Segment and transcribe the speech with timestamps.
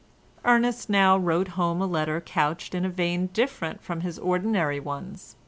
[0.43, 5.35] Ernest now wrote home a letter couched in a vein different from his ordinary ones.